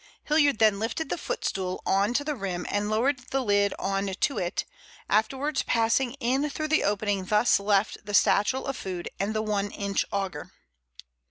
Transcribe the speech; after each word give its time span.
Hilliard 0.23 0.57
then 0.57 0.79
lifted 0.79 1.09
the 1.09 1.15
footstool 1.19 1.79
on 1.85 2.15
to 2.15 2.23
the 2.23 2.33
rim 2.33 2.65
and 2.71 2.89
lowered 2.89 3.19
the 3.29 3.43
lid 3.43 3.71
on 3.77 4.07
to 4.07 4.37
it, 4.39 4.65
afterwards 5.07 5.61
passing 5.61 6.13
in 6.13 6.49
through 6.49 6.69
the 6.69 6.83
opening 6.83 7.25
thus 7.25 7.59
left 7.59 8.03
the 8.03 8.15
satchel 8.15 8.65
of 8.65 8.75
food 8.75 9.09
and 9.19 9.35
the 9.35 9.43
one 9.43 9.69
inch 9.69 10.03
auger. 10.11 10.53